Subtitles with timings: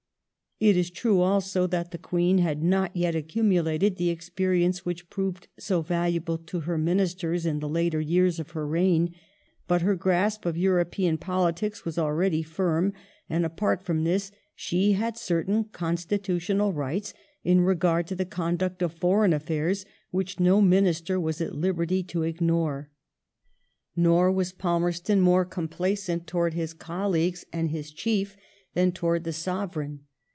[0.63, 5.47] It is true also that the Queen had not yet accumulated the experience which proved
[5.57, 9.11] so valuable to her Ministei s in the later years of her reign;
[9.67, 12.93] but her grasp of European politics was already film,
[13.27, 17.11] and, apart from this, she had certain constitutional rights
[17.43, 22.21] in regard to the conduct of foreign affairs which no Minister was at liberty to
[22.21, 22.91] ignore.
[23.95, 28.37] Nor was Palmerston more complacent towards his colleagues and his Chief
[28.75, 30.01] than towards the Sovereign.